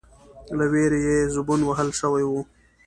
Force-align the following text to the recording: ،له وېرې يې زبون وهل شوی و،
،له 0.57 0.65
وېرې 0.71 0.99
يې 1.07 1.17
زبون 1.35 1.59
وهل 1.65 1.89
شوی 1.99 2.23
و، 2.27 2.31